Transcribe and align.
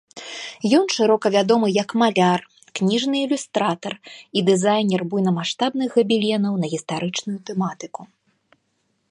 Ён 0.77 0.85
шырока 0.93 1.25
вядомы 1.35 1.67
як 1.83 1.89
маляр, 2.03 2.39
кніжны 2.79 3.17
ілюстратар 3.27 3.93
і 4.41 4.45
дызайнер 4.49 5.01
буйнамаштабных 5.13 5.89
габеленаў 6.01 6.53
на 6.65 6.73
гістарычную 6.75 7.39
тэматыку. 7.53 8.01